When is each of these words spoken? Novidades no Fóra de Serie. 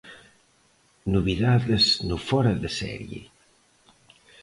Novidades 1.15 1.85
no 2.09 2.17
Fóra 2.27 2.53
de 2.63 2.69
Serie. 2.79 3.23